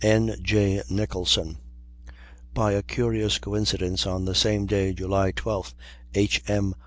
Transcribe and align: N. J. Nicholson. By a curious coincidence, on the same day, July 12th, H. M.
N. 0.03 0.35
J. 0.41 0.81
Nicholson. 0.89 1.59
By 2.55 2.71
a 2.71 2.81
curious 2.81 3.37
coincidence, 3.37 4.07
on 4.07 4.25
the 4.25 4.33
same 4.33 4.65
day, 4.65 4.93
July 4.93 5.31
12th, 5.31 5.75
H. 6.15 6.41
M. 6.47 6.73